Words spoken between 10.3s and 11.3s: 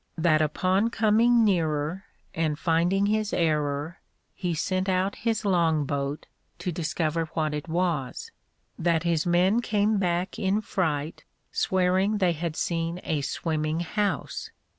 in fright,